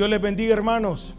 [0.00, 1.14] Dios les bendiga, hermanos.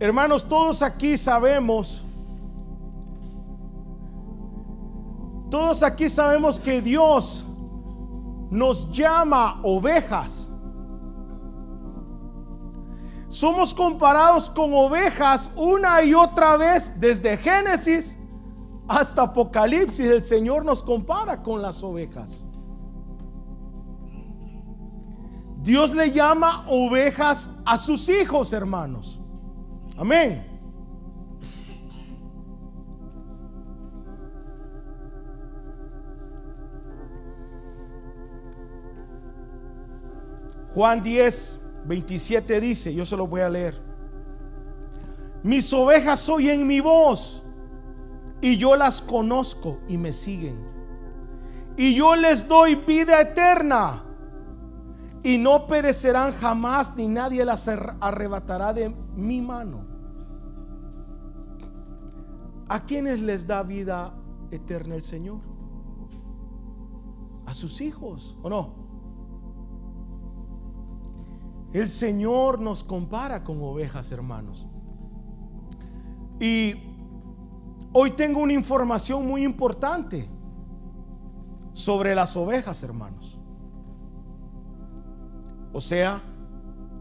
[0.00, 2.04] Hermanos, todos aquí sabemos,
[5.48, 7.44] todos aquí sabemos que Dios
[8.50, 10.41] nos llama ovejas.
[13.42, 18.16] Somos comparados con ovejas una y otra vez desde Génesis
[18.86, 20.06] hasta Apocalipsis.
[20.06, 22.44] El Señor nos compara con las ovejas.
[25.60, 29.20] Dios le llama ovejas a sus hijos, hermanos.
[29.98, 30.46] Amén.
[40.68, 43.80] Juan 10, 27 dice, yo se lo voy a leer.
[45.42, 47.42] Mis ovejas oyen mi voz
[48.40, 50.56] y yo las conozco y me siguen.
[51.76, 54.04] Y yo les doy vida eterna
[55.22, 59.86] y no perecerán jamás ni nadie las arrebatará de mi mano.
[62.68, 64.14] ¿A quienes les da vida
[64.50, 65.40] eterna el Señor?
[67.46, 68.91] A sus hijos, ¿o no?
[71.72, 74.66] El Señor nos compara con ovejas, hermanos.
[76.40, 76.74] Y
[77.92, 80.28] hoy tengo una información muy importante
[81.72, 83.38] sobre las ovejas, hermanos
[85.72, 86.22] o sea,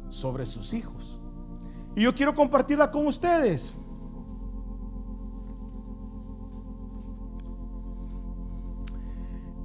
[0.09, 1.19] sobre sus hijos.
[1.95, 3.75] Y yo quiero compartirla con ustedes.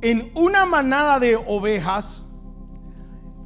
[0.02, 2.25] En una manada de ovejas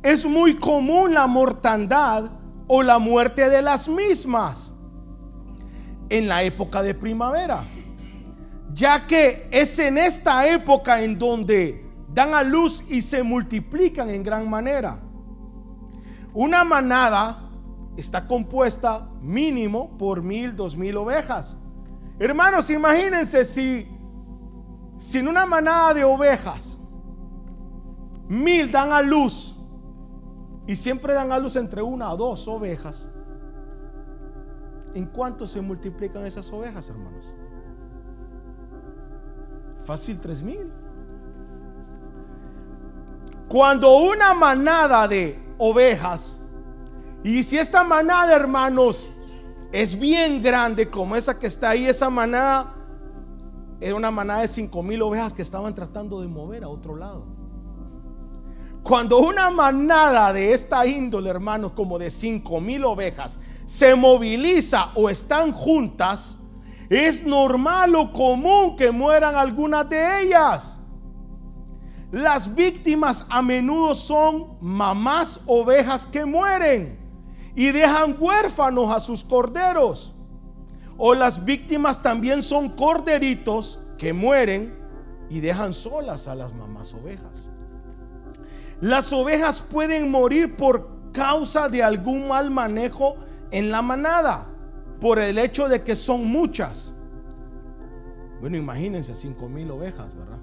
[0.03, 2.31] es muy común la mortandad
[2.67, 4.73] o la muerte de las mismas
[6.09, 7.63] en la época de primavera,
[8.73, 14.23] ya que es en esta época en donde dan a luz y se multiplican en
[14.23, 15.01] gran manera.
[16.33, 17.51] Una manada
[17.97, 21.59] está compuesta mínimo por mil, dos mil ovejas.
[22.19, 23.87] Hermanos, imagínense si,
[24.99, 26.79] sin una manada de ovejas,
[28.29, 29.60] mil dan a luz
[30.71, 33.09] y siempre dan a luz entre una o dos ovejas.
[34.95, 37.27] ¿En cuánto se multiplican esas ovejas, hermanos?
[39.85, 40.71] Fácil tres mil.
[43.49, 46.37] Cuando una manada de ovejas.
[47.25, 49.09] Y si esta manada, hermanos,
[49.73, 52.77] es bien grande como esa que está ahí, esa manada
[53.81, 57.40] era una manada de cinco mil ovejas que estaban tratando de mover a otro lado.
[58.83, 65.11] Cuando una manada de esta índole, hermanos, como de cinco mil ovejas, se moviliza o
[65.11, 66.39] están juntas,
[66.89, 70.79] es normal o común que mueran algunas de ellas.
[72.11, 76.99] Las víctimas a menudo son mamás ovejas que mueren
[77.55, 80.15] y dejan huérfanos a sus corderos.
[80.99, 84.77] O las víctimas también son corderitos que mueren
[85.29, 87.49] y dejan solas a las mamás ovejas.
[88.81, 93.17] Las ovejas pueden morir por causa de algún mal manejo
[93.51, 94.49] en la manada,
[95.01, 96.95] por el hecho de que son muchas.
[98.41, 100.39] Bueno, imagínense cinco mil ovejas, ¿verdad?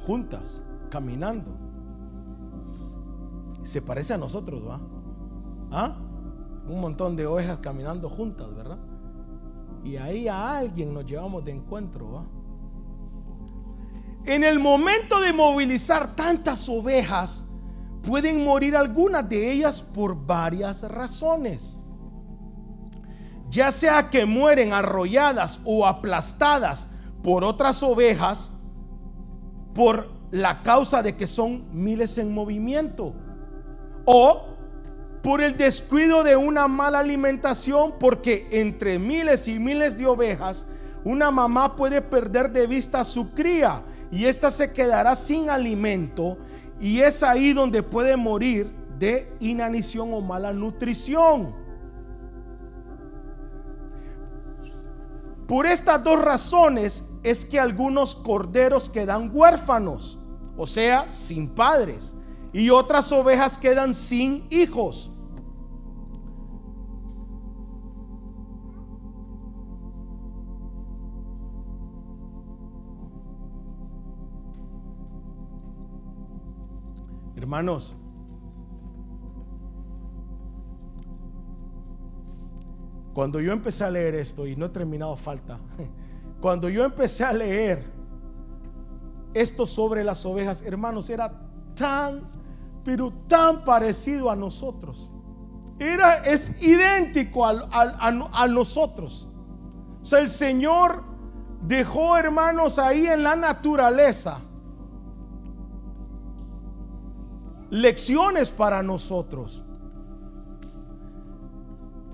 [0.00, 1.56] juntas, caminando.
[3.62, 4.80] Se parece a nosotros, ¿va?
[5.70, 5.96] ¿Ah?
[6.68, 8.78] Un montón de ovejas caminando juntas, ¿verdad?
[9.84, 12.26] Y ahí a alguien nos llevamos de encuentro, ¿va?
[14.30, 17.42] En el momento de movilizar tantas ovejas,
[18.00, 21.76] pueden morir algunas de ellas por varias razones.
[23.48, 26.86] Ya sea que mueren arrolladas o aplastadas
[27.24, 28.52] por otras ovejas,
[29.74, 33.12] por la causa de que son miles en movimiento.
[34.04, 34.44] O
[35.24, 40.68] por el descuido de una mala alimentación, porque entre miles y miles de ovejas,
[41.02, 46.38] una mamá puede perder de vista a su cría y ésta se quedará sin alimento
[46.80, 51.54] y es ahí donde puede morir de inanición o mala nutrición.
[55.46, 60.18] Por estas dos razones es que algunos corderos quedan huérfanos,
[60.56, 62.14] o sea, sin padres,
[62.52, 65.10] y otras ovejas quedan sin hijos.
[77.50, 77.96] Hermanos,
[83.12, 85.58] Cuando yo empecé a leer esto, y no he terminado falta,
[86.40, 87.84] cuando yo empecé a leer
[89.34, 91.32] esto sobre las ovejas, hermanos, era
[91.74, 92.30] tan,
[92.84, 95.10] pero tan parecido a nosotros.
[95.80, 99.28] Era, es idéntico a, a nosotros.
[100.00, 101.02] O sea, el Señor
[101.66, 104.40] dejó, hermanos, ahí en la naturaleza
[107.70, 109.64] lecciones para nosotros.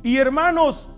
[0.02, 0.88] Y hermanos,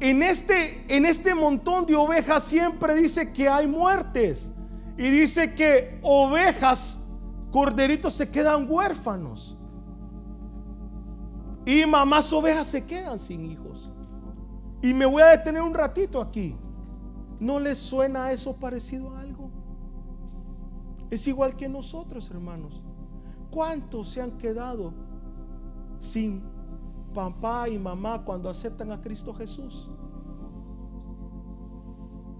[0.00, 4.52] en este, en este montón de ovejas siempre dice que hay muertes.
[4.98, 7.08] Y dice que ovejas,
[7.50, 9.56] corderitos se quedan huérfanos.
[11.64, 13.90] Y mamás ovejas se quedan sin hijos.
[14.82, 16.56] Y me voy a detener un ratito aquí.
[17.40, 19.25] ¿No les suena eso parecido a algo?
[21.10, 22.82] Es igual que nosotros, hermanos.
[23.50, 24.92] ¿Cuántos se han quedado
[25.98, 26.42] sin
[27.16, 29.88] papá y mamá cuando aceptan a Cristo Jesús.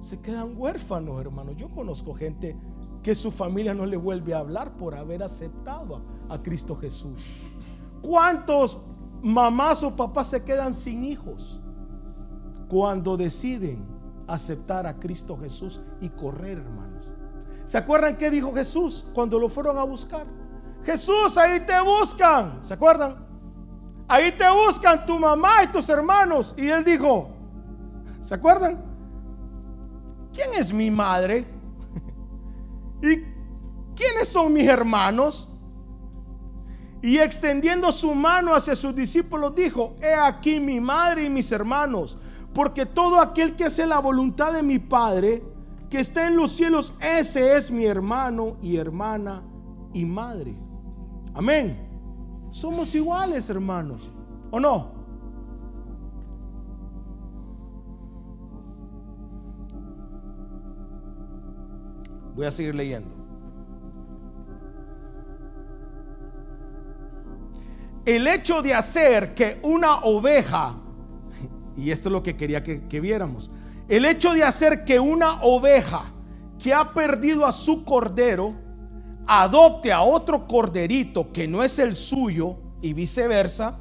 [0.00, 1.52] Se quedan huérfanos, hermano.
[1.52, 2.56] Yo conozco gente
[3.02, 7.24] que su familia no le vuelve a hablar por haber aceptado a, Cristo Jesús.
[8.02, 8.78] ¿Cuántos
[9.22, 11.58] mamás o papás se quedan sin hijos
[12.68, 13.82] cuando deciden
[14.26, 16.95] aceptar a Cristo Jesús y correr, hermanos?
[17.66, 20.24] ¿Se acuerdan qué dijo Jesús cuando lo fueron a buscar?
[20.84, 22.64] Jesús, ahí te buscan.
[22.64, 23.26] ¿Se acuerdan?
[24.06, 26.54] Ahí te buscan tu mamá y tus hermanos.
[26.56, 27.28] Y él dijo,
[28.20, 28.80] ¿se acuerdan?
[30.32, 31.44] ¿Quién es mi madre?
[33.02, 33.16] ¿Y
[33.96, 35.48] quiénes son mis hermanos?
[37.02, 42.16] Y extendiendo su mano hacia sus discípulos dijo, he aquí mi madre y mis hermanos,
[42.54, 45.42] porque todo aquel que hace la voluntad de mi Padre,
[45.88, 49.42] que está en los cielos, ese es mi hermano y hermana
[49.92, 50.56] y madre.
[51.34, 51.86] Amén.
[52.50, 54.10] Somos iguales, hermanos.
[54.50, 54.96] ¿O no?
[62.34, 63.14] Voy a seguir leyendo.
[68.04, 70.76] El hecho de hacer que una oveja,
[71.76, 73.50] y esto es lo que quería que, viéramos,
[73.88, 76.12] el hecho de hacer que una oveja
[76.58, 78.54] que ha perdido a su cordero,
[79.26, 83.78] adopte a otro corderito que no es el suyo y viceversa,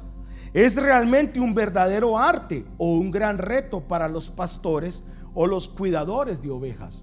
[0.52, 5.04] es realmente un verdadero arte o un gran reto para los pastores
[5.34, 7.02] o los cuidadores de ovejas.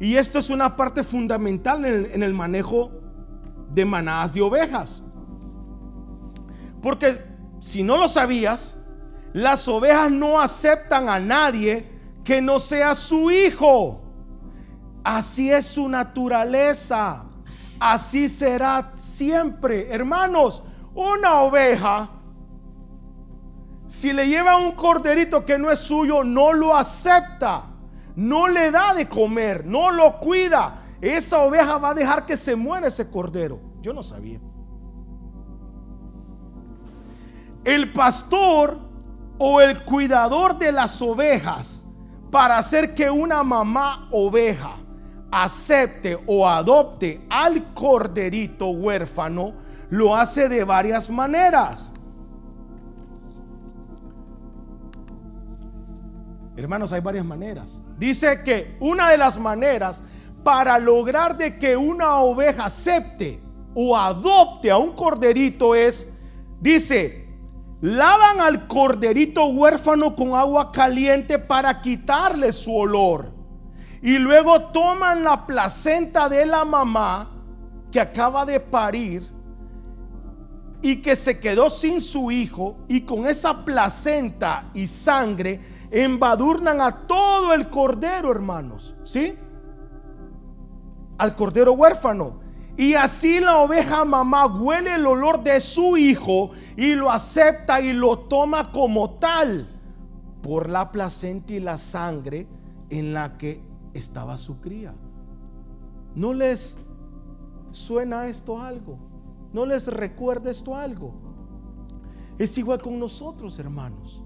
[0.00, 2.90] Y esto es una parte fundamental en el, manejo
[3.72, 5.02] de manadas de ovejas.
[6.82, 7.20] Porque
[7.60, 8.76] si no lo sabías,
[9.32, 11.88] las ovejas no aceptan a nadie
[12.24, 14.00] que no sea su hijo.
[15.04, 17.24] Así es su naturaleza.
[17.80, 19.92] Así será siempre.
[19.92, 20.62] Hermanos,
[20.94, 22.10] una oveja,
[23.86, 27.64] si le lleva un corderito que no es suyo, no lo acepta.
[28.14, 30.82] No le da de comer, no lo cuida.
[31.00, 33.58] Esa oveja va a dejar que se muera ese cordero.
[33.80, 34.38] Yo no sabía.
[37.64, 38.91] El pastor
[39.38, 41.84] o el cuidador de las ovejas
[42.30, 44.76] para hacer que una mamá oveja
[45.30, 49.54] acepte o adopte al corderito huérfano,
[49.90, 51.90] lo hace de varias maneras.
[56.56, 57.80] Hermanos, hay varias maneras.
[57.98, 60.02] Dice que una de las maneras
[60.44, 63.42] para lograr de que una oveja acepte
[63.74, 66.12] o adopte a un corderito es,
[66.60, 67.21] dice,
[67.82, 73.32] lavan al corderito huérfano con agua caliente para quitarle su olor
[74.00, 77.28] y luego toman la placenta de la mamá
[77.90, 79.28] que acaba de parir
[80.80, 85.60] y que se quedó sin su hijo y con esa placenta y sangre
[85.90, 89.36] embadurnan a todo el cordero, hermanos, ¿sí?
[91.18, 92.41] Al cordero huérfano.
[92.82, 97.92] Y así la oveja mamá huele el olor de su hijo y lo acepta y
[97.92, 99.68] lo toma como tal
[100.42, 102.48] por la placenta y la sangre
[102.90, 103.62] en la que
[103.94, 104.96] estaba su cría.
[106.16, 106.76] ¿No les
[107.70, 108.98] suena esto algo?
[109.52, 111.14] ¿No les recuerda esto algo?
[112.36, 114.24] Es igual con nosotros, hermanos.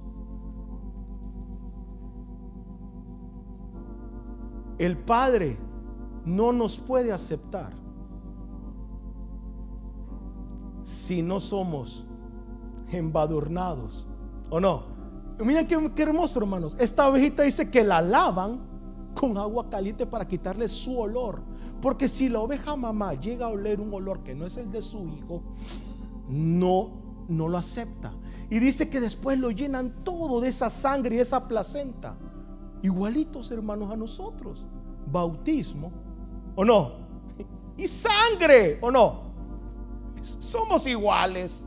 [4.79, 5.59] El Padre
[6.25, 7.85] no nos puede aceptar
[10.87, 12.07] si no somos
[12.93, 14.07] embadurnados.
[14.51, 14.85] ¿O no?
[15.41, 16.77] Miren qué, hermoso, hermanos.
[16.79, 18.61] Esta ovejita dice que la lavan
[19.13, 21.43] con agua caliente para quitarle su olor.
[21.83, 24.81] Porque si la oveja mamá llega a oler un olor que no es el de
[24.81, 25.43] su hijo,
[26.29, 28.13] no no lo acepta.
[28.49, 32.17] Y dice que después lo llenan todo de esa sangre y esa placenta.
[32.83, 34.65] Igualitos, hermanos, a nosotros.
[35.11, 35.91] Bautismo,
[36.55, 37.05] ¿o no?
[37.77, 39.26] Y sangre, ¿o no?
[40.23, 41.65] Somos iguales.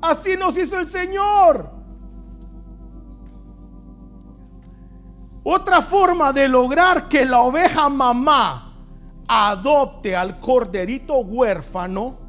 [0.00, 1.70] Así nos hizo el Señor.
[5.42, 8.74] Otra forma de lograr que la oveja mamá
[9.26, 12.20] adopte al corderito huérfano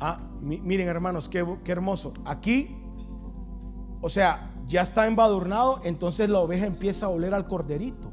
[0.00, 2.12] Ah, miren hermanos, qué, qué, hermoso.
[2.24, 2.76] Aquí,
[4.00, 8.10] o sea, ya está embadurnado, entonces la oveja empieza a oler al corderito.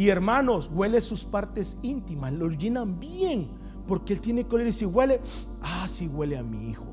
[0.00, 3.50] Y hermanos, huele sus partes íntimas, lo llenan bien,
[3.86, 5.20] porque él tiene oler y si huele,
[5.60, 6.86] ah, sí huele a mi hijo.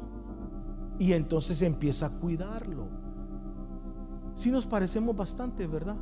[0.99, 2.89] Y entonces empieza a cuidarlo.
[4.33, 5.95] Si nos parecemos bastante, ¿verdad?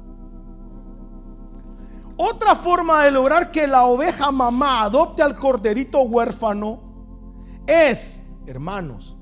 [2.18, 6.80] Otra forma de lograr que la oveja mamá adopte al corderito huérfano
[7.68, 9.16] es, hermanos,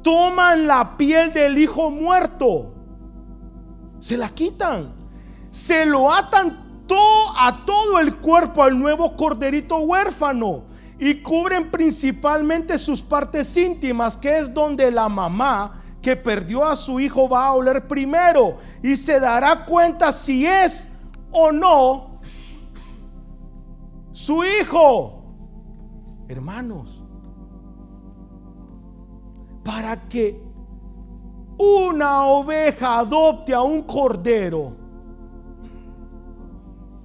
[0.00, 2.72] toman la piel del hijo muerto,
[3.98, 5.01] se la quitan,
[5.52, 6.62] se lo atan
[7.38, 10.64] a todo el cuerpo al nuevo corderito huérfano
[10.98, 17.00] y cubren principalmente sus partes íntimas, que es donde la mamá que perdió a su
[17.00, 20.88] hijo va a oler primero y se dará cuenta si es
[21.30, 22.20] o no
[24.10, 25.24] su hijo.
[26.28, 27.02] Hermanos,
[29.64, 30.42] para que
[31.58, 34.81] una oveja adopte a un cordero,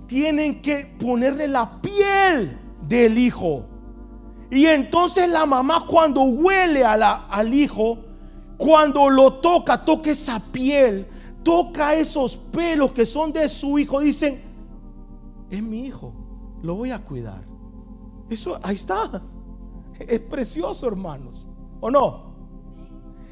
[0.08, 3.66] tienen que ponerle la piel del hijo.
[4.50, 8.00] Y entonces la mamá cuando huele al hijo,
[8.58, 11.08] cuando lo toca, toca esa piel,
[11.44, 14.42] toca esos pelos que son de su hijo, dicen,
[15.50, 16.14] es mi hijo,
[16.64, 17.46] lo voy a cuidar.
[18.30, 19.22] Eso ahí está.
[20.00, 21.48] Es precioso, hermanos.
[21.80, 22.36] ¿O no?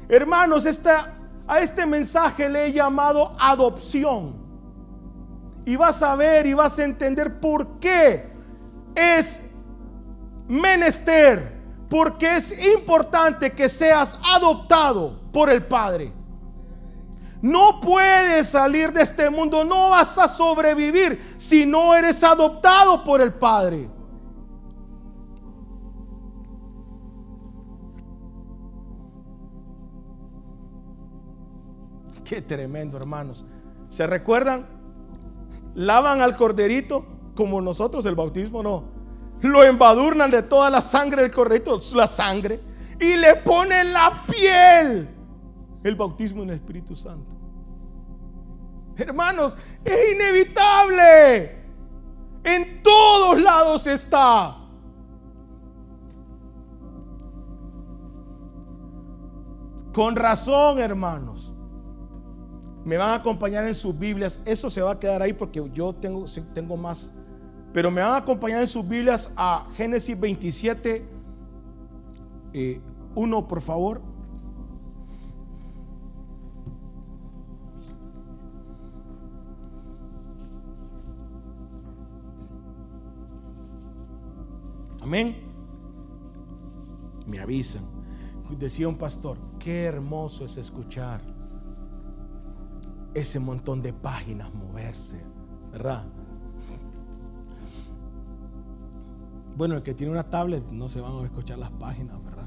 [0.08, 4.45] Hermanos, esta, a este mensaje le he llamado adopción.
[5.66, 8.30] Y vas a ver y vas a entender por qué
[8.94, 9.42] es
[10.48, 16.12] menester, porque es importante que seas adoptado por el Padre.
[17.42, 23.20] No puedes salir de este mundo, no vas a sobrevivir si no eres adoptado por
[23.20, 23.90] el Padre.
[32.24, 33.46] Qué tremendo, hermanos.
[33.88, 34.75] ¿Se recuerdan?
[35.76, 37.04] Lavan al corderito
[37.34, 38.84] como nosotros el bautismo no.
[39.42, 42.58] Lo embadurnan de toda la sangre del corderito, la sangre,
[42.98, 45.08] y le ponen la piel.
[45.84, 47.36] El bautismo en el Espíritu Santo.
[48.96, 51.64] Hermanos, es inevitable.
[52.42, 54.56] En todos lados está.
[59.92, 61.35] Con razón, hermanos
[62.86, 64.40] me van a acompañar en sus Biblias.
[64.44, 66.24] Eso se va a quedar ahí porque yo tengo,
[66.54, 67.12] tengo más.
[67.72, 71.04] Pero me van a acompañar en sus Biblias a Génesis 27,
[73.16, 74.00] 1, eh, por favor.
[85.02, 85.36] Amén.
[87.26, 87.84] Me avisan.
[88.56, 91.35] Decía un pastor, qué hermoso es escuchar
[93.16, 95.18] ese montón de páginas moverse,
[95.72, 96.04] ¿verdad?
[99.56, 102.46] Bueno, el que tiene una tablet no se van a escuchar las páginas, ¿verdad?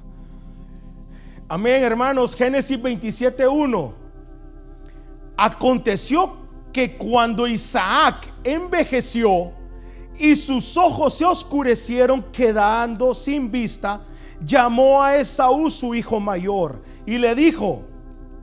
[1.48, 2.36] Amén, hermanos.
[2.36, 3.94] Génesis 27.1.
[5.38, 6.38] Aconteció
[6.72, 9.52] que cuando Isaac envejeció
[10.20, 14.04] y sus ojos se oscurecieron quedando sin vista,
[14.40, 17.82] llamó a Esaú su hijo mayor y le dijo,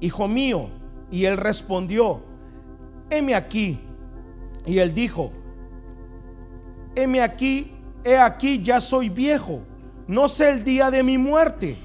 [0.01, 0.71] hijo mío,
[1.11, 2.23] y él respondió,
[3.11, 3.81] heme aquí.
[4.65, 5.33] Y él dijo,
[6.95, 7.73] heme aquí,
[8.05, 9.61] he aquí, ya soy viejo,
[10.07, 11.77] no sé el día de mi muerte.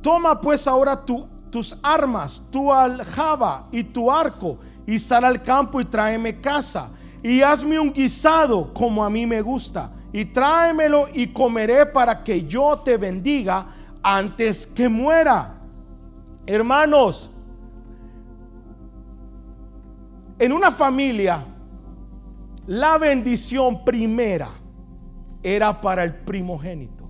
[0.00, 5.84] Toma pues ahora tus armas, tu aljaba y tu arco, y sal al campo y
[5.84, 6.90] tráeme casa,
[7.22, 12.44] y hazme un guisado como a mí me gusta, y tráemelo y comeré para que
[12.44, 13.66] yo te bendiga
[14.02, 15.60] antes que muera.
[16.46, 17.30] Hermanos,
[20.38, 21.44] en una familia,
[22.66, 24.50] la bendición primera
[25.42, 27.08] era para el primogénito.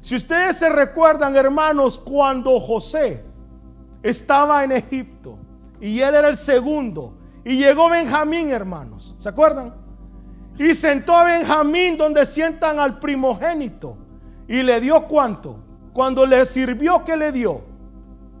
[0.00, 3.24] Si ustedes se recuerdan, hermanos, cuando José
[4.02, 5.38] estaba en Egipto
[5.80, 9.74] y él era el segundo y llegó Benjamín, hermanos, ¿se acuerdan?
[10.58, 13.96] Y sentó a Benjamín donde sientan al primogénito.
[14.48, 15.62] Y le dio cuánto.
[15.92, 17.62] Cuando le sirvió, ¿qué le dio?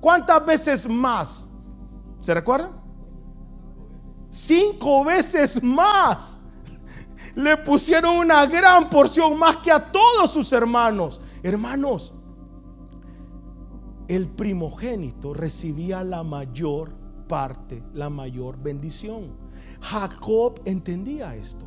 [0.00, 1.48] ¿Cuántas veces más?
[2.20, 2.70] ¿Se recuerdan?
[4.30, 6.40] Cinco veces más.
[7.34, 11.20] Le pusieron una gran porción más que a todos sus hermanos.
[11.42, 12.12] Hermanos,
[14.08, 16.94] el primogénito recibía la mayor
[17.28, 19.36] parte, la mayor bendición.
[19.80, 21.66] Jacob entendía esto.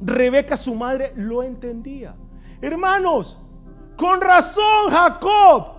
[0.00, 2.16] Rebeca, su madre, lo entendía.
[2.60, 3.40] Hermanos,
[3.96, 5.74] con razón Jacob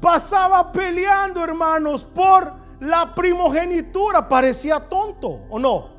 [0.00, 4.28] pasaba peleando, hermanos, por la primogenitura.
[4.28, 5.90] Parecía tonto, ¿o no?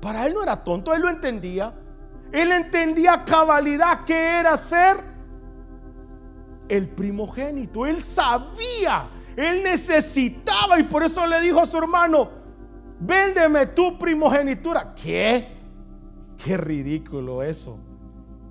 [0.00, 1.74] Para él no era tonto, él lo entendía.
[2.32, 4.96] Él entendía cabalidad que era ser
[6.68, 7.84] el primogénito.
[7.86, 12.30] Él sabía, él necesitaba y por eso le dijo a su hermano,
[13.00, 14.94] véndeme tu primogenitura.
[14.94, 15.48] ¿Qué?
[16.42, 17.78] Qué ridículo eso.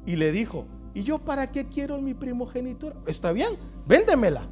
[0.05, 2.95] Y le dijo, ¿y yo para qué quiero mi primogenitura?
[3.07, 3.57] Está bien,
[3.87, 4.47] véndemela.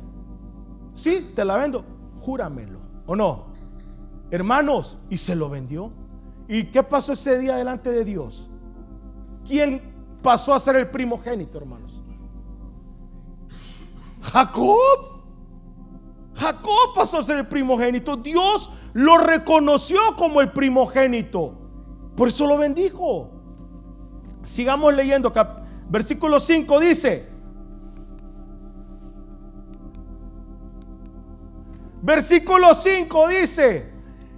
[0.94, 1.86] Sí, te la vendo.
[2.20, 2.77] Júramelo,
[3.08, 3.48] ¿o no?
[4.30, 5.92] Hermanos, y se lo vendió.
[6.48, 8.50] ¿Y qué pasó ese día delante de Dios?
[9.46, 9.82] ¿Quién
[10.22, 12.04] pasó a ser el primogénito, hermanos?
[14.22, 15.18] Jacob.
[16.36, 18.18] Jacob pasó a ser el primogénito.
[18.18, 21.58] Dios lo reconoció como el primogénito.
[22.16, 23.32] Por eso lo bendijo.
[24.44, 25.34] Sigamos leyendo.
[25.90, 27.37] Versículo 5 dice.
[32.08, 33.92] Versículo 5 dice.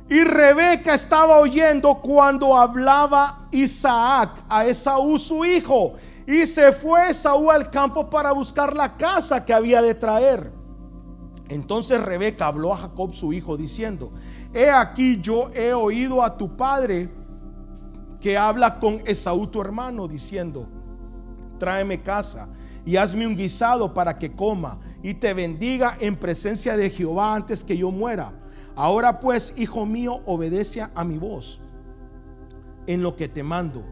[0.09, 5.93] Y Rebeca estaba oyendo cuando hablaba Isaac a Esaú su hijo.
[6.25, 10.51] Y se fue Esaú al campo para buscar la casa que había de traer.
[11.47, 14.11] Entonces Rebeca habló a Jacob su hijo diciendo,
[14.51, 17.07] he aquí yo he oído a tu padre
[18.19, 20.67] que habla con Esaú tu hermano diciendo,
[21.59, 22.49] tráeme casa
[22.89, 27.63] y hazme un guisado para que coma y te bendiga en presencia de Jehová antes
[27.63, 28.33] que yo muera.
[28.75, 31.61] Ahora pues, hijo mío, obedece a mi voz
[32.87, 33.83] en lo que te mando.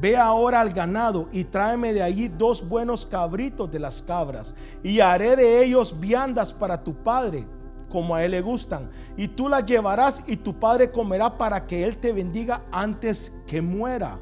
[0.00, 5.00] Ve ahora al ganado y tráeme de allí dos buenos cabritos de las cabras y
[5.00, 7.48] haré de ellos viandas para tu padre
[7.90, 8.90] como a él le gustan.
[9.16, 13.60] Y tú las llevarás y tu padre comerá para que él te bendiga antes que
[13.60, 14.20] muera.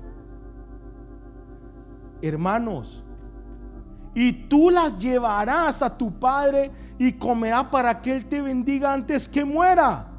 [2.23, 3.04] Hermanos,
[4.14, 9.29] y tú las llevarás a tu padre y comerá para que él te bendiga antes
[9.29, 10.11] que muera.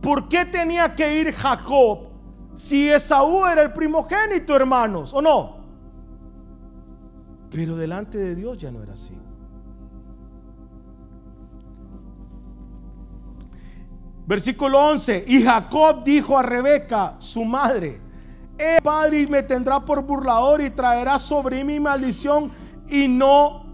[0.00, 2.08] ¿Por qué tenía que ir Jacob
[2.54, 5.12] si Esaú era el primogénito, hermanos?
[5.14, 5.62] ¿O no?
[7.50, 9.16] Pero delante de Dios ya no era así.
[14.26, 15.24] Versículo 11.
[15.28, 18.00] Y Jacob dijo a Rebeca, su madre,
[18.62, 22.50] el padre me tendrá por burlador y traerá sobre mí maldición
[22.88, 23.64] y no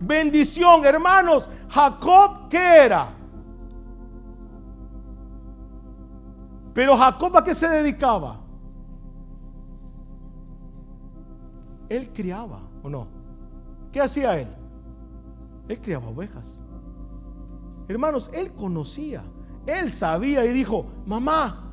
[0.00, 0.84] bendición.
[0.84, 3.12] Hermanos, Jacob, ¿qué era?
[6.72, 8.40] Pero Jacob a qué se dedicaba?
[11.88, 13.08] Él criaba, ¿o no?
[13.92, 14.48] ¿Qué hacía él?
[15.68, 16.60] Él criaba ovejas.
[17.88, 19.22] Hermanos, él conocía
[19.66, 21.72] él sabía y dijo, mamá,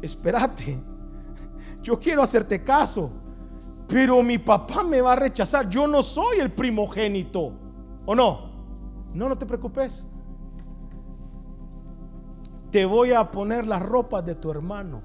[0.00, 0.82] espérate,
[1.82, 3.10] yo quiero hacerte caso,
[3.86, 7.52] pero mi papá me va a rechazar, yo no soy el primogénito,
[8.06, 8.50] ¿o no?
[9.12, 10.06] No, no te preocupes.
[12.70, 15.02] Te voy a poner las ropas de tu hermano.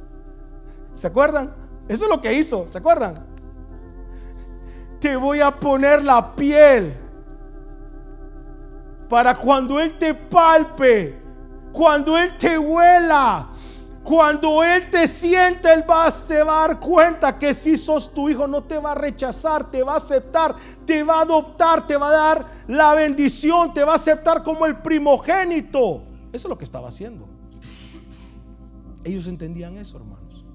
[0.94, 1.54] ¿Se acuerdan?
[1.88, 3.16] Eso es lo que hizo, ¿se acuerdan?
[5.00, 6.96] Te voy a poner la piel
[9.10, 11.26] para cuando Él te palpe
[11.76, 13.50] cuando Él te huela,
[14.06, 18.30] cuando Él te siente, Él va, se va a dar cuenta que si sos tu
[18.30, 21.98] hijo no te va a rechazar, te va a aceptar, te va a adoptar, te
[21.98, 26.04] va a dar la bendición, te va a aceptar como el primogénito.
[26.32, 27.28] Eso es lo que estaba haciendo.
[29.04, 30.46] Ellos entendían eso, hermanos.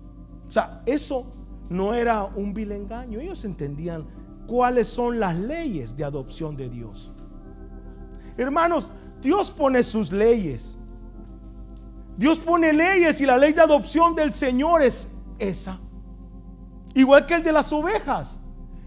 [0.47, 1.33] O sea, eso
[1.69, 3.19] no era un vil engaño.
[3.19, 4.07] Ellos entendían
[4.47, 7.11] cuáles son las leyes de adopción de Dios.
[8.37, 10.77] Hermanos, Dios pone sus leyes.
[12.21, 15.79] Dios pone leyes y la ley de adopción del Señor es esa.
[16.93, 18.39] Igual que el de las ovejas.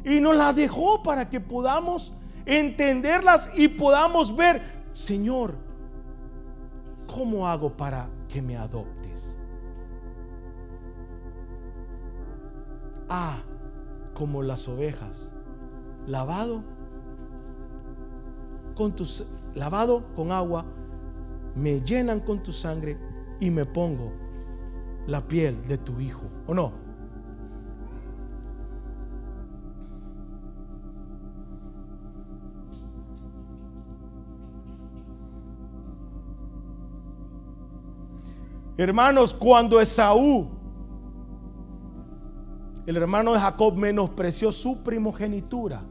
[0.06, 2.14] Y nos la dejó para que podamos
[2.46, 5.56] entenderlas y podamos ver, Señor,
[7.08, 9.36] ¿cómo hago para que me adoptes?
[13.10, 13.42] Ah,
[14.14, 15.32] como las ovejas,
[16.06, 16.64] lavado
[18.76, 20.66] con tus lavado con agua,
[21.56, 24.12] me llenan con tu sangre y me pongo
[25.08, 26.84] la piel de tu hijo, ¿o no?
[38.76, 40.50] Hermanos, cuando Esaú,
[42.88, 45.84] el hermano de Jacob, menospreció su primogenitura,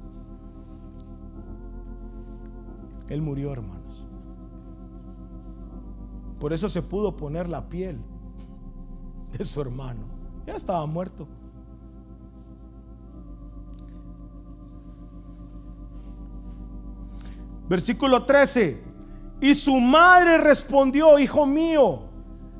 [3.08, 3.81] él murió, hermanos.
[6.42, 8.00] Por eso se pudo poner la piel
[9.30, 10.00] de su hermano.
[10.44, 11.28] Ya estaba muerto.
[17.68, 18.82] Versículo 13.
[19.40, 22.08] Y su madre respondió, hijo mío,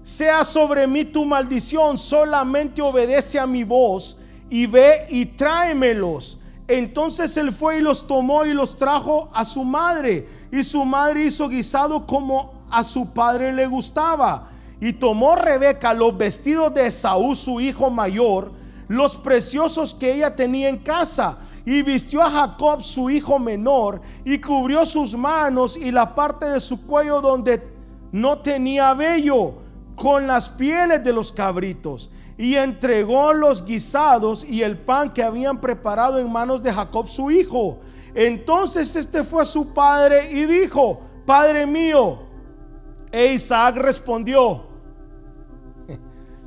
[0.01, 4.17] sea sobre mí tu maldición, solamente obedece a mi voz
[4.49, 6.39] y ve y tráemelos.
[6.69, 10.29] Entonces él fue y los tomó y los trajo a su madre.
[10.53, 14.49] Y su madre hizo guisado como a su padre le gustaba.
[14.81, 18.51] Y tomó Rebeca los vestidos de Saúl, su hijo mayor,
[18.89, 21.39] los preciosos que ella tenía en casa.
[21.65, 26.61] Y vistió a Jacob, su hijo menor, y cubrió sus manos y la parte de
[26.61, 27.63] su cuello donde
[28.11, 29.55] no tenía vello
[29.95, 35.61] con las pieles de los cabritos y entregó los guisados y el pan que habían
[35.61, 37.79] preparado en manos de Jacob su hijo.
[38.15, 42.32] Entonces este fue a su padre y dijo, Padre mío.
[43.13, 44.65] E Isaac respondió,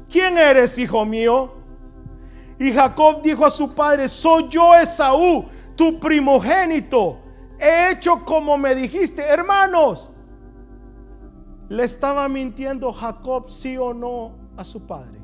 [0.10, 1.54] ¿quién eres, hijo mío?
[2.58, 7.20] Y Jacob dijo a su padre, soy yo Esaú, tu primogénito.
[7.60, 10.12] He hecho como me dijiste, hermanos.
[11.70, 15.20] ¿Le estaba mintiendo Jacob sí o no a su padre?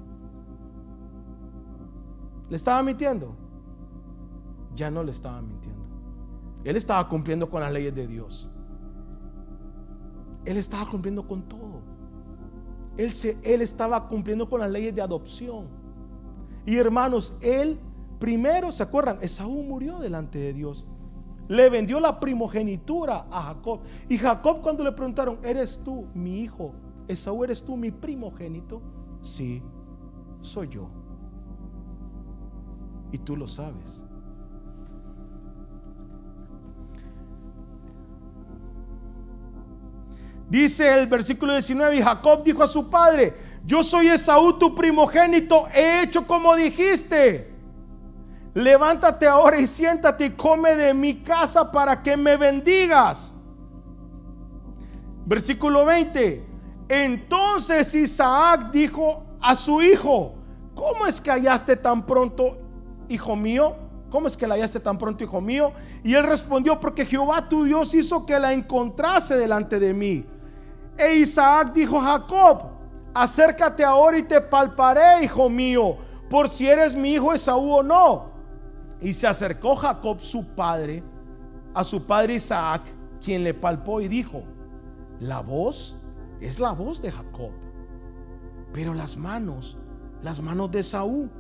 [2.49, 3.35] ¿Le estaba mintiendo?
[4.73, 5.81] Ya no le estaba mintiendo.
[6.63, 8.49] Él estaba cumpliendo con las leyes de Dios.
[10.45, 11.81] Él estaba cumpliendo con todo.
[12.97, 15.67] Él, se, él estaba cumpliendo con las leyes de adopción.
[16.65, 17.79] Y hermanos, él
[18.19, 19.17] primero, ¿se acuerdan?
[19.21, 20.85] Esaú murió delante de Dios
[21.51, 23.81] le vendió la primogenitura a Jacob.
[24.07, 26.73] Y Jacob cuando le preguntaron, ¿eres tú mi hijo?
[27.09, 28.81] Esaú, ¿eres tú mi primogénito?
[29.21, 29.61] Sí,
[30.39, 30.89] soy yo.
[33.11, 34.05] Y tú lo sabes.
[40.51, 43.33] Dice el versículo 19, y Jacob dijo a su padre,
[43.65, 47.51] yo soy Esaú tu primogénito, he hecho como dijiste
[48.53, 53.33] levántate ahora y siéntate y come de mi casa para que me bendigas.
[55.25, 56.45] Versículo 20.
[56.89, 60.35] Entonces Isaac dijo a su hijo,
[60.75, 62.57] ¿cómo es que hallaste tan pronto,
[63.07, 63.77] hijo mío?
[64.09, 65.71] ¿Cómo es que la hallaste tan pronto, hijo mío?
[66.03, 70.25] Y él respondió, porque Jehová tu Dios hizo que la encontrase delante de mí.
[70.97, 72.63] E Isaac dijo a Jacob,
[73.13, 75.97] acércate ahora y te palparé, hijo mío,
[76.29, 78.31] por si eres mi hijo Esaú o no.
[79.01, 81.03] Y se acercó Jacob, su padre,
[81.73, 82.83] a su padre Isaac,
[83.23, 84.43] quien le palpó y dijo,
[85.19, 85.97] la voz
[86.39, 87.51] es la voz de Jacob,
[88.73, 89.77] pero las manos,
[90.23, 91.31] las manos de Saúl.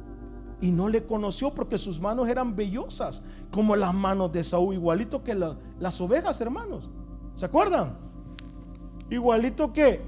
[0.59, 5.23] Y no le conoció porque sus manos eran vellosas, como las manos de Saúl, igualito
[5.23, 6.91] que las ovejas, hermanos.
[7.35, 7.97] ¿Se acuerdan?
[9.11, 10.01] Igualito que,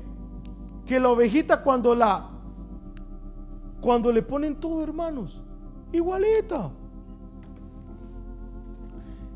[0.85, 2.27] que la ovejita cuando la,
[3.79, 5.43] cuando le ponen todo, hermanos.
[5.91, 6.71] Igualita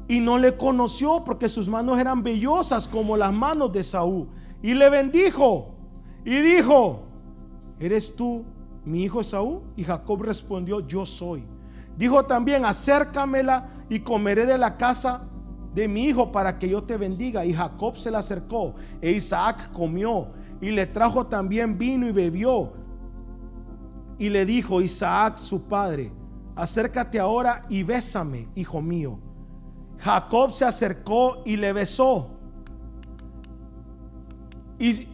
[0.08, 4.28] y no le conoció porque sus manos eran vellosas como las manos de Saúl.
[4.62, 5.76] Y le bendijo
[6.24, 7.04] y dijo,
[7.80, 8.46] ¿eres tú
[8.86, 9.62] mi hijo Saúl?
[9.76, 11.44] Y Jacob respondió, yo soy.
[11.98, 15.28] Dijo también, acércamela y comeré de la casa
[15.78, 17.46] de mi hijo para que yo te bendiga.
[17.46, 22.74] Y Jacob se le acercó e Isaac comió y le trajo también vino y bebió.
[24.18, 26.12] Y le dijo Isaac su padre,
[26.56, 29.20] acércate ahora y bésame, hijo mío.
[30.00, 32.32] Jacob se acercó y le besó.
[34.80, 35.08] Y,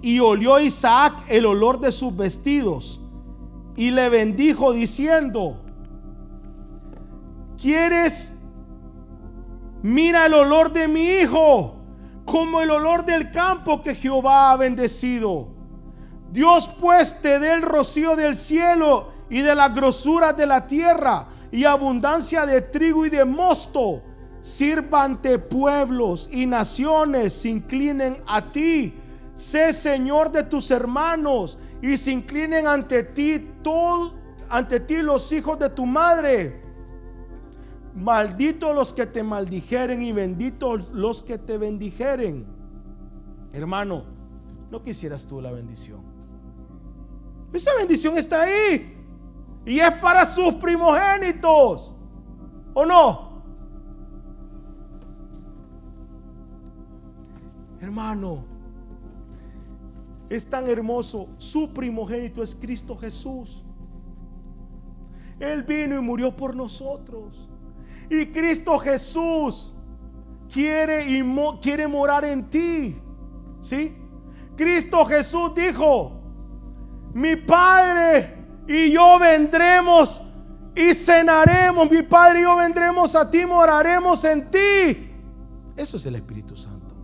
[0.00, 3.02] y olió Isaac el olor de sus vestidos
[3.76, 5.60] y le bendijo diciendo,
[7.58, 8.39] ¿quieres?
[9.82, 11.76] Mira el olor de mi hijo,
[12.24, 15.48] como el olor del campo que Jehová ha bendecido.
[16.30, 21.26] Dios pues te dé el rocío del cielo y de las grosuras de la tierra
[21.50, 24.02] y abundancia de trigo y de mosto.
[24.42, 28.94] Sirvante pueblos y naciones se inclinen a ti.
[29.34, 34.14] Sé Señor de tus hermanos y se inclinen ante ti todo,
[34.48, 36.69] ante ti los hijos de tu madre.
[37.94, 42.46] Malditos los que te maldijeren y benditos los que te bendijeren.
[43.52, 44.04] Hermano,
[44.70, 46.00] ¿no quisieras tú la bendición?
[47.52, 48.96] Esa bendición está ahí.
[49.66, 51.94] Y es para sus primogénitos.
[52.74, 53.30] ¿O no?
[57.80, 58.44] Hermano,
[60.28, 61.28] es tan hermoso.
[61.38, 63.64] Su primogénito es Cristo Jesús.
[65.40, 67.49] Él vino y murió por nosotros.
[68.10, 69.74] Y Cristo Jesús
[70.52, 71.06] quiere,
[71.62, 73.00] quiere morar en ti.
[73.60, 73.96] ¿Sí?
[74.56, 76.20] Cristo Jesús dijo,
[77.14, 80.20] mi Padre y yo vendremos
[80.74, 81.90] y cenaremos.
[81.90, 85.10] Mi Padre y yo vendremos a ti, moraremos en ti.
[85.76, 86.94] Eso es el Espíritu Santo.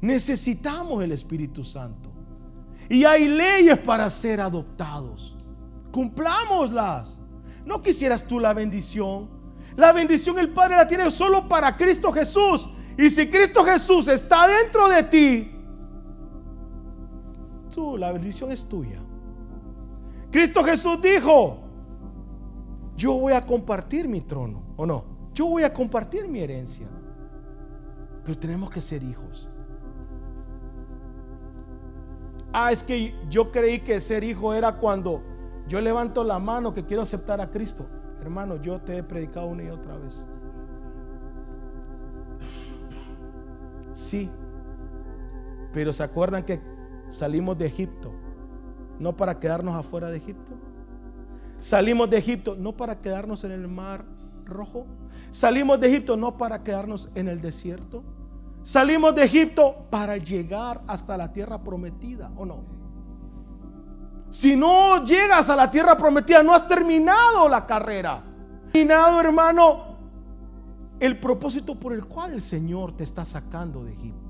[0.00, 2.12] Necesitamos el Espíritu Santo.
[2.88, 5.36] Y hay leyes para ser adoptados.
[5.92, 7.17] Cumplámoslas.
[7.68, 9.28] ¿No quisieras tú la bendición?
[9.76, 12.70] La bendición el Padre la tiene solo para Cristo Jesús.
[12.96, 15.52] Y si Cristo Jesús está dentro de ti,
[17.70, 18.98] tú, la bendición es tuya.
[20.30, 21.58] Cristo Jesús dijo,
[22.96, 25.04] yo voy a compartir mi trono, ¿o no?
[25.34, 26.88] Yo voy a compartir mi herencia.
[28.24, 29.46] Pero tenemos que ser hijos.
[32.50, 35.22] Ah, es que yo creí que ser hijo era cuando
[35.68, 37.86] yo levanto la mano que quiero aceptar a Cristo.
[38.20, 40.26] Hermano, yo te he predicado una y otra vez.
[43.92, 44.30] Sí.
[45.72, 46.60] Pero ¿se acuerdan que
[47.08, 48.12] salimos de Egipto?
[48.98, 50.52] No para quedarnos afuera de Egipto.
[51.58, 54.04] Salimos de Egipto no para quedarnos en el mar
[54.44, 54.86] rojo.
[55.30, 58.02] Salimos de Egipto no para quedarnos en el desierto.
[58.62, 62.77] Salimos de Egipto para llegar hasta la tierra prometida, ¿o no?
[64.30, 68.22] Si no llegas a la tierra prometida, no has terminado la carrera.
[68.72, 69.96] Terminado, hermano,
[71.00, 74.27] el propósito por el cual el Señor te está sacando de Egipto.